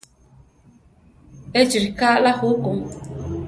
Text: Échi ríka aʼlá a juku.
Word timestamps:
Échi 1.59 1.77
ríka 1.83 2.05
aʼlá 2.13 2.31
a 2.35 2.37
juku. 2.39 2.71